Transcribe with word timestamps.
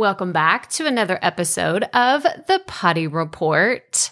Welcome 0.00 0.32
back 0.32 0.70
to 0.70 0.86
another 0.86 1.18
episode 1.20 1.82
of 1.92 2.22
the 2.22 2.62
Proffitt 2.66 3.12
Report. 3.12 4.10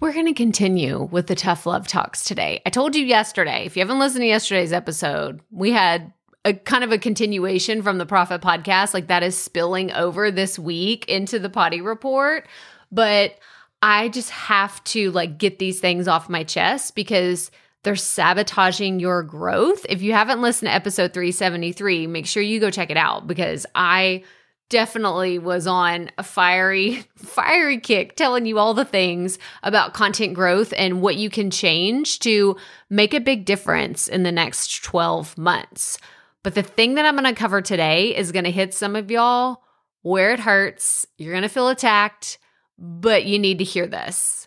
We're 0.00 0.12
going 0.12 0.26
to 0.26 0.34
continue 0.34 1.04
with 1.04 1.28
the 1.28 1.36
tough 1.36 1.64
love 1.64 1.86
talks 1.86 2.24
today. 2.24 2.60
I 2.66 2.70
told 2.70 2.96
you 2.96 3.04
yesterday, 3.04 3.66
if 3.66 3.76
you 3.76 3.82
haven't 3.82 4.00
listened 4.00 4.22
to 4.22 4.26
yesterday's 4.26 4.72
episode, 4.72 5.42
we 5.52 5.70
had 5.70 6.12
a 6.44 6.54
kind 6.54 6.82
of 6.82 6.90
a 6.90 6.98
continuation 6.98 7.82
from 7.82 7.98
the 7.98 8.04
Proffitt 8.04 8.40
podcast. 8.40 8.94
Like 8.94 9.06
that 9.06 9.22
is 9.22 9.40
spilling 9.40 9.92
over 9.92 10.32
this 10.32 10.58
week 10.58 11.08
into 11.08 11.38
the 11.38 11.50
Proffitt 11.50 11.84
Report. 11.84 12.48
But 12.90 13.38
I 13.80 14.08
just 14.08 14.30
have 14.30 14.82
to 14.86 15.12
like 15.12 15.38
get 15.38 15.60
these 15.60 15.78
things 15.78 16.08
off 16.08 16.28
my 16.28 16.42
chest 16.42 16.96
because 16.96 17.52
they're 17.84 17.94
sabotaging 17.94 18.98
your 18.98 19.22
growth. 19.22 19.86
If 19.88 20.02
you 20.02 20.14
haven't 20.14 20.42
listened 20.42 20.66
to 20.66 20.74
episode 20.74 21.14
373, 21.14 22.08
make 22.08 22.26
sure 22.26 22.42
you 22.42 22.58
go 22.58 22.72
check 22.72 22.90
it 22.90 22.96
out 22.96 23.28
because 23.28 23.66
I 23.72 24.24
definitely 24.68 25.38
was 25.38 25.66
on 25.66 26.10
a 26.18 26.22
fiery 26.22 27.04
fiery 27.16 27.78
kick 27.78 28.16
telling 28.16 28.46
you 28.46 28.58
all 28.58 28.74
the 28.74 28.84
things 28.84 29.38
about 29.62 29.94
content 29.94 30.34
growth 30.34 30.72
and 30.76 31.00
what 31.00 31.16
you 31.16 31.30
can 31.30 31.50
change 31.50 32.18
to 32.20 32.56
make 32.90 33.14
a 33.14 33.20
big 33.20 33.44
difference 33.44 34.08
in 34.08 34.22
the 34.22 34.32
next 34.32 34.82
12 34.84 35.38
months. 35.38 35.98
But 36.42 36.54
the 36.54 36.62
thing 36.62 36.94
that 36.94 37.04
I'm 37.04 37.16
going 37.16 37.24
to 37.24 37.38
cover 37.38 37.60
today 37.60 38.16
is 38.16 38.32
going 38.32 38.44
to 38.44 38.50
hit 38.50 38.72
some 38.72 38.94
of 38.94 39.10
y'all 39.10 39.62
where 40.02 40.32
it 40.32 40.40
hurts. 40.40 41.06
You're 41.18 41.32
going 41.32 41.42
to 41.42 41.48
feel 41.48 41.68
attacked, 41.68 42.38
but 42.78 43.24
you 43.24 43.38
need 43.38 43.58
to 43.58 43.64
hear 43.64 43.88
this. 43.88 44.46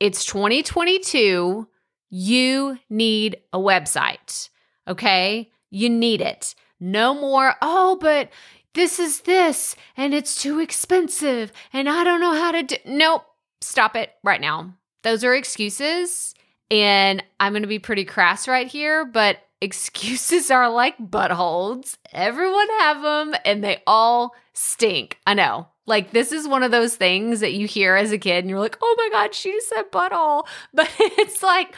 It's 0.00 0.24
2022. 0.24 1.68
You 2.10 2.78
need 2.88 3.36
a 3.52 3.58
website. 3.58 4.48
Okay? 4.86 5.50
You 5.70 5.90
need 5.90 6.22
it. 6.22 6.54
No 6.80 7.12
more, 7.12 7.54
oh, 7.60 7.98
but 8.00 8.30
this 8.74 8.98
is 8.98 9.22
this 9.22 9.76
and 9.96 10.14
it's 10.14 10.40
too 10.40 10.60
expensive 10.60 11.52
and 11.72 11.88
I 11.88 12.04
don't 12.04 12.20
know 12.20 12.34
how 12.34 12.52
to 12.52 12.62
do. 12.62 12.76
Nope. 12.84 13.24
Stop 13.60 13.96
it 13.96 14.12
right 14.22 14.40
now. 14.40 14.74
Those 15.02 15.24
are 15.24 15.34
excuses. 15.34 16.34
And 16.70 17.24
I'm 17.40 17.52
going 17.52 17.62
to 17.62 17.68
be 17.68 17.78
pretty 17.78 18.04
crass 18.04 18.46
right 18.46 18.66
here, 18.66 19.04
but 19.04 19.38
excuses 19.60 20.50
are 20.50 20.70
like 20.70 20.98
buttholes. 20.98 21.96
Everyone 22.12 22.68
have 22.80 23.02
them 23.02 23.34
and 23.44 23.64
they 23.64 23.82
all 23.86 24.34
stink. 24.52 25.18
I 25.26 25.34
know. 25.34 25.68
Like 25.86 26.10
this 26.10 26.32
is 26.32 26.46
one 26.46 26.62
of 26.62 26.70
those 26.70 26.94
things 26.96 27.40
that 27.40 27.54
you 27.54 27.66
hear 27.66 27.96
as 27.96 28.12
a 28.12 28.18
kid 28.18 28.44
and 28.44 28.50
you're 28.50 28.58
like, 28.58 28.76
"Oh 28.82 28.94
my 28.98 29.08
god, 29.10 29.34
she 29.34 29.58
said 29.62 29.90
butthole." 29.90 30.46
But 30.74 30.90
it's 30.98 31.42
like 31.42 31.74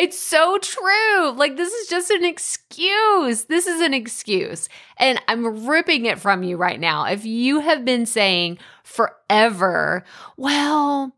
it's 0.00 0.18
so 0.18 0.56
true. 0.56 1.30
Like, 1.32 1.58
this 1.58 1.70
is 1.74 1.86
just 1.86 2.10
an 2.10 2.24
excuse. 2.24 3.44
This 3.44 3.66
is 3.66 3.82
an 3.82 3.92
excuse. 3.92 4.70
And 4.96 5.20
I'm 5.28 5.66
ripping 5.66 6.06
it 6.06 6.18
from 6.18 6.42
you 6.42 6.56
right 6.56 6.80
now. 6.80 7.04
If 7.04 7.26
you 7.26 7.60
have 7.60 7.84
been 7.84 8.06
saying 8.06 8.58
forever, 8.82 10.02
well, 10.38 11.14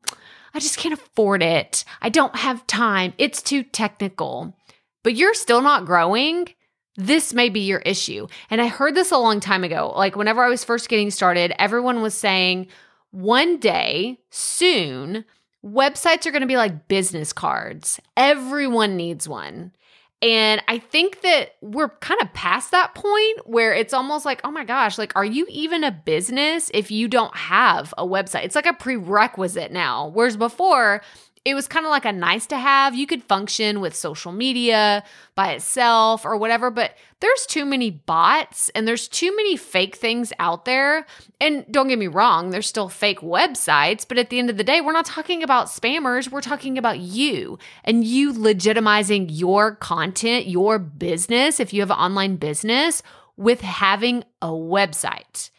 I 0.53 0.58
just 0.58 0.78
can't 0.78 0.92
afford 0.92 1.44
it. 1.44 1.84
I 2.00 2.08
don't 2.08 2.34
have 2.34 2.66
time. 2.66 3.12
It's 3.19 3.41
too 3.41 3.62
technical. 3.62 4.56
But 5.05 5.14
you're 5.14 5.34
still 5.34 5.62
not 5.62 5.86
growing. 5.86 6.48
This 6.97 7.33
may 7.33 7.50
be 7.50 7.60
your 7.60 7.80
issue. 7.80 8.27
And 8.50 8.60
I 8.60 8.66
heard 8.66 8.97
this 8.97 9.12
a 9.12 9.16
long 9.16 9.38
time 9.38 9.62
ago. 9.62 9.92
Like, 9.97 10.16
whenever 10.16 10.42
I 10.42 10.48
was 10.48 10.64
first 10.64 10.88
getting 10.88 11.12
started, 11.12 11.55
everyone 11.56 12.03
was 12.03 12.14
saying, 12.14 12.66
one 13.12 13.58
day 13.58 14.19
soon, 14.30 15.25
websites 15.64 16.27
are 16.27 16.30
going 16.30 16.42
to 16.42 16.46
be 16.46 16.56
like 16.56 16.88
business 16.88 17.32
cards. 17.32 18.00
Everyone 18.16 18.96
needs 18.96 19.28
one. 19.28 19.72
And 20.20 20.62
I 20.69 20.78
think 20.78 21.22
that 21.22 21.56
we're 21.60 21.88
kind 21.88 22.20
of 22.22 22.32
past 22.32 22.70
that 22.70 22.94
point 22.94 23.41
where 23.44 23.74
it's 23.74 23.92
almost 23.92 24.24
like, 24.24 24.41
oh 24.44 24.52
my 24.52 24.64
gosh, 24.64 24.96
like, 24.96 25.12
are 25.16 25.24
you 25.24 25.46
even 25.50 25.82
a 25.82 25.91
business 25.91 26.70
if 26.72 26.92
you 26.92 27.08
don't 27.08 27.34
have 27.36 27.92
a 27.98 28.06
website? 28.06 28.44
It's 28.44 28.54
like 28.54 28.66
a 28.66 28.72
prerequisite 28.72 29.72
now. 29.72 30.08
Whereas 30.14 30.36
before, 30.36 31.02
it 31.44 31.54
was 31.54 31.66
kind 31.66 31.84
of 31.84 31.90
like 31.90 32.04
a 32.04 32.12
nice 32.12 32.46
to 32.46 32.56
have. 32.56 32.94
You 32.94 33.06
could 33.06 33.24
function 33.24 33.80
with 33.80 33.97
social 33.97 34.30
media 34.30 35.03
by 35.34 35.53
itself 35.53 36.25
or 36.25 36.36
whatever, 36.36 36.70
but 36.70 36.97
there's 37.20 37.47
too 37.47 37.64
many 37.64 37.91
bots 37.91 38.69
and 38.70 38.86
there's 38.86 39.08
too 39.08 39.34
many 39.34 39.56
fake 39.56 39.97
things 39.97 40.32
out 40.38 40.64
there. 40.64 41.04
And 41.41 41.64
don't 41.70 41.88
get 41.88 41.98
me 41.98 42.06
wrong, 42.06 42.50
there's 42.50 42.69
still 42.69 42.88
fake 42.88 43.20
websites, 43.20 44.06
but 44.06 44.19
at 44.19 44.31
the 44.31 44.38
end 44.38 44.50
of 44.50 44.56
the 44.56 44.64
day, 44.64 44.81
we're 44.81 44.92
not 44.92 45.06
talking 45.06 45.42
about 45.42 45.66
spammers. 45.66 46.31
We're 46.31 46.42
talking 46.42 46.78
about 46.78 47.00
you 47.00 47.58
and 47.84 48.04
you 48.04 48.32
legitimizing 48.32 49.26
your 49.31 49.75
content, 49.75 50.47
your 50.47 50.78
business, 50.78 51.58
if 51.58 51.72
you 51.72 51.81
have 51.81 51.91
an 51.91 51.98
online 51.98 52.36
business, 52.36 53.02
with 53.36 53.62
having 53.62 54.22
a 54.41 54.48
website 54.48 55.50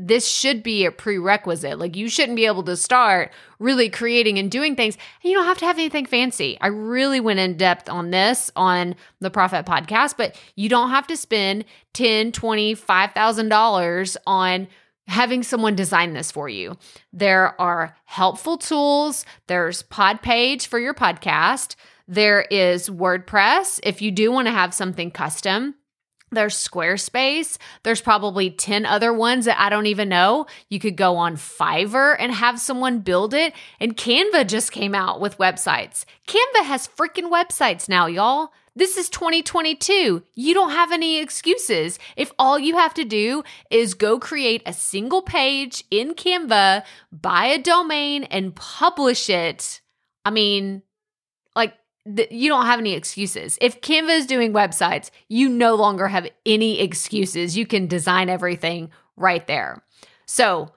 this 0.00 0.28
should 0.28 0.62
be 0.62 0.86
a 0.86 0.92
prerequisite. 0.92 1.78
Like 1.78 1.96
you 1.96 2.08
shouldn't 2.08 2.36
be 2.36 2.46
able 2.46 2.62
to 2.62 2.76
start 2.76 3.32
really 3.58 3.90
creating 3.90 4.38
and 4.38 4.48
doing 4.48 4.76
things. 4.76 4.96
And 5.22 5.30
you 5.30 5.36
don't 5.36 5.46
have 5.46 5.58
to 5.58 5.66
have 5.66 5.76
anything 5.76 6.06
fancy. 6.06 6.56
I 6.60 6.68
really 6.68 7.18
went 7.18 7.40
in 7.40 7.56
depth 7.56 7.88
on 7.90 8.12
this 8.12 8.50
on 8.54 8.94
the 9.20 9.30
Proffitt 9.30 9.66
podcast, 9.66 10.14
but 10.16 10.40
you 10.54 10.68
don't 10.68 10.90
have 10.90 11.08
to 11.08 11.16
spend 11.16 11.64
10, 11.94 12.30
20, 12.30 12.76
$5,000 12.76 14.16
on 14.24 14.68
having 15.08 15.42
someone 15.42 15.74
design 15.74 16.12
this 16.12 16.30
for 16.30 16.48
you. 16.48 16.76
There 17.12 17.60
are 17.60 17.96
helpful 18.04 18.56
tools. 18.56 19.26
There's 19.48 19.82
Podpage 19.82 20.66
for 20.68 20.78
your 20.78 20.94
podcast. 20.94 21.74
There 22.06 22.42
is 22.42 22.88
WordPress 22.88 23.80
if 23.82 24.00
you 24.00 24.12
do 24.12 24.30
want 24.30 24.46
to 24.46 24.52
have 24.52 24.72
something 24.72 25.10
custom. 25.10 25.74
There's 26.30 26.54
Squarespace. 26.54 27.58
There's 27.82 28.00
probably 28.00 28.50
10 28.50 28.84
other 28.84 29.12
ones 29.12 29.46
that 29.46 29.58
I 29.58 29.68
don't 29.70 29.86
even 29.86 30.08
know. 30.08 30.46
You 30.68 30.78
could 30.78 30.96
go 30.96 31.16
on 31.16 31.36
Fiverr 31.36 32.16
and 32.18 32.32
have 32.32 32.60
someone 32.60 33.00
build 33.00 33.34
it. 33.34 33.54
And 33.80 33.96
Canva 33.96 34.46
just 34.46 34.72
came 34.72 34.94
out 34.94 35.20
with 35.20 35.38
websites. 35.38 36.04
Canva 36.26 36.64
has 36.64 36.88
freaking 36.88 37.30
websites 37.30 37.88
now, 37.88 38.06
y'all. 38.06 38.52
This 38.76 38.96
is 38.96 39.08
2022. 39.08 40.22
You 40.34 40.54
don't 40.54 40.70
have 40.70 40.92
any 40.92 41.18
excuses. 41.18 41.98
If 42.16 42.30
all 42.38 42.58
you 42.60 42.76
have 42.76 42.94
to 42.94 43.04
do 43.04 43.42
is 43.70 43.94
go 43.94 44.20
create 44.20 44.62
a 44.66 44.72
single 44.72 45.22
page 45.22 45.82
in 45.90 46.14
Canva, 46.14 46.84
buy 47.10 47.46
a 47.46 47.60
domain, 47.60 48.22
and 48.24 48.54
publish 48.54 49.28
it, 49.28 49.80
I 50.24 50.30
mean, 50.30 50.82
like, 52.16 52.28
you 52.30 52.48
don't 52.48 52.66
have 52.66 52.78
any 52.80 52.94
excuses. 52.94 53.58
If 53.60 53.80
Canva 53.80 54.16
is 54.16 54.26
doing 54.26 54.52
websites, 54.52 55.10
you 55.28 55.48
no 55.48 55.74
longer 55.74 56.08
have 56.08 56.28
any 56.46 56.80
excuses. 56.80 57.56
You 57.56 57.66
can 57.66 57.86
design 57.86 58.28
everything 58.28 58.90
right 59.16 59.46
there. 59.46 59.82
So, 60.26 60.72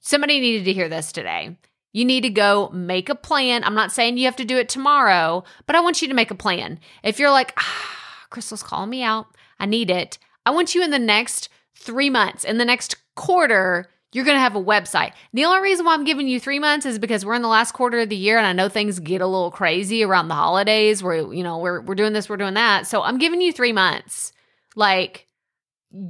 somebody 0.00 0.40
needed 0.40 0.64
to 0.64 0.72
hear 0.72 0.88
this 0.88 1.12
today. 1.12 1.56
You 1.92 2.04
need 2.04 2.22
to 2.22 2.30
go 2.30 2.70
make 2.72 3.08
a 3.08 3.14
plan. 3.14 3.64
I'm 3.64 3.74
not 3.74 3.92
saying 3.92 4.18
you 4.18 4.26
have 4.26 4.36
to 4.36 4.44
do 4.44 4.58
it 4.58 4.68
tomorrow, 4.68 5.44
but 5.66 5.74
I 5.74 5.80
want 5.80 6.02
you 6.02 6.08
to 6.08 6.14
make 6.14 6.30
a 6.30 6.36
plan. 6.36 6.78
If 7.02 7.18
you're 7.18 7.30
like, 7.30 7.54
ah, 7.58 8.26
Crystal's 8.30 8.62
calling 8.62 8.90
me 8.90 9.02
out, 9.02 9.26
I 9.58 9.66
need 9.66 9.90
it. 9.90 10.18
I 10.44 10.50
want 10.50 10.74
you 10.74 10.82
in 10.82 10.90
the 10.90 10.98
next 10.98 11.48
three 11.74 12.10
months, 12.10 12.44
in 12.44 12.58
the 12.58 12.64
next 12.64 12.96
quarter, 13.14 13.90
you're 14.12 14.24
going 14.24 14.36
to 14.36 14.40
have 14.40 14.56
a 14.56 14.62
website. 14.62 15.12
The 15.34 15.44
only 15.44 15.60
reason 15.60 15.84
why 15.84 15.94
I'm 15.94 16.04
giving 16.04 16.28
you 16.28 16.40
three 16.40 16.58
months 16.58 16.86
is 16.86 16.98
because 16.98 17.24
we're 17.24 17.34
in 17.34 17.42
the 17.42 17.48
last 17.48 17.72
quarter 17.72 18.00
of 18.00 18.08
the 18.08 18.16
year 18.16 18.38
and 18.38 18.46
I 18.46 18.52
know 18.52 18.68
things 18.68 19.00
get 19.00 19.20
a 19.20 19.26
little 19.26 19.50
crazy 19.50 20.02
around 20.02 20.28
the 20.28 20.34
holidays 20.34 21.02
where, 21.02 21.32
you 21.32 21.42
know, 21.42 21.58
we're, 21.58 21.80
we're 21.82 21.94
doing 21.94 22.14
this, 22.14 22.28
we're 22.28 22.38
doing 22.38 22.54
that. 22.54 22.86
So 22.86 23.02
I'm 23.02 23.18
giving 23.18 23.40
you 23.40 23.52
three 23.52 23.72
months. 23.72 24.32
Like, 24.76 25.26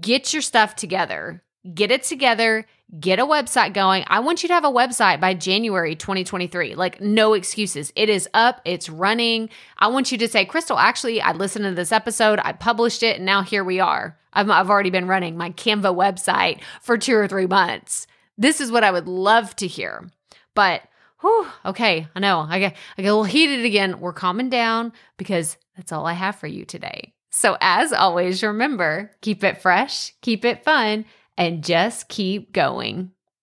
get 0.00 0.32
your 0.32 0.42
stuff 0.42 0.76
together, 0.76 1.42
get 1.74 1.90
it 1.90 2.02
together, 2.02 2.66
get 2.98 3.18
a 3.18 3.26
website 3.26 3.74
going. 3.74 4.04
I 4.06 4.20
want 4.20 4.42
you 4.42 4.48
to 4.48 4.54
have 4.54 4.64
a 4.64 4.70
website 4.70 5.20
by 5.20 5.34
January 5.34 5.94
2023. 5.94 6.74
Like, 6.74 7.00
no 7.00 7.34
excuses. 7.34 7.92
It 7.94 8.08
is 8.08 8.28
up, 8.34 8.60
it's 8.64 8.88
running. 8.88 9.50
I 9.78 9.88
want 9.88 10.10
you 10.10 10.18
to 10.18 10.28
say, 10.28 10.44
Crystal, 10.44 10.78
actually, 10.78 11.20
I 11.20 11.32
listened 11.32 11.64
to 11.64 11.72
this 11.72 11.92
episode, 11.92 12.40
I 12.42 12.52
published 12.52 13.02
it, 13.02 13.16
and 13.16 13.26
now 13.26 13.42
here 13.42 13.64
we 13.64 13.80
are. 13.80 14.16
I've, 14.32 14.48
I've 14.50 14.70
already 14.70 14.90
been 14.90 15.08
running 15.08 15.36
my 15.36 15.50
Canva 15.50 15.94
website 15.94 16.60
for 16.80 16.96
two 16.96 17.16
or 17.16 17.28
three 17.28 17.46
months. 17.46 18.06
This 18.36 18.60
is 18.60 18.70
what 18.70 18.84
I 18.84 18.90
would 18.90 19.08
love 19.08 19.54
to 19.56 19.66
hear. 19.66 20.08
But, 20.54 20.82
whew, 21.20 21.46
okay, 21.66 22.08
I 22.14 22.20
know. 22.20 22.46
I 22.48 22.58
get, 22.58 22.76
I 22.96 23.02
get 23.02 23.08
a 23.08 23.12
little 23.12 23.24
heated 23.24 23.64
again. 23.64 24.00
We're 24.00 24.12
calming 24.12 24.48
down 24.48 24.92
because 25.16 25.56
that's 25.76 25.92
all 25.92 26.06
I 26.06 26.12
have 26.12 26.36
for 26.36 26.46
you 26.46 26.64
today. 26.64 27.12
So, 27.30 27.56
as 27.60 27.92
always, 27.92 28.42
remember 28.42 29.12
keep 29.20 29.44
it 29.44 29.62
fresh, 29.62 30.12
keep 30.22 30.44
it 30.44 30.64
fun, 30.64 31.04
and 31.38 31.64
just 31.64 32.08
keep 32.08 32.52
going. 32.52 33.12